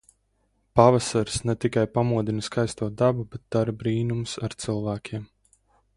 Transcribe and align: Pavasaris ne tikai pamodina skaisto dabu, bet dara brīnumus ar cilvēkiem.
Pavasaris 0.77 1.35
ne 1.49 1.55
tikai 1.65 1.83
pamodina 1.97 2.47
skaisto 2.49 2.89
dabu, 3.03 3.29
bet 3.35 3.45
dara 3.57 3.79
brīnumus 3.83 4.37
ar 4.49 4.57
cilvēkiem. 4.65 5.29